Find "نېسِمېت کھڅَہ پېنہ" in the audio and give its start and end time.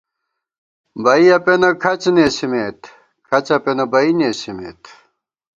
2.15-3.85